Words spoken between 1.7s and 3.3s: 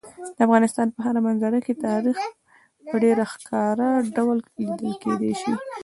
تاریخ په ډېر